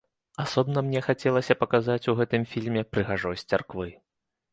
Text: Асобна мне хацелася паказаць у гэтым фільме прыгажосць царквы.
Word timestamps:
Асобна 0.43 0.81
мне 0.85 1.01
хацелася 1.07 1.55
паказаць 1.61 2.09
у 2.13 2.15
гэтым 2.21 2.47
фільме 2.53 2.83
прыгажосць 2.95 3.47
царквы. 3.53 3.87